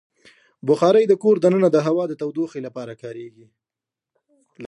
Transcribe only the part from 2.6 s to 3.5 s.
لپاره کارېږي.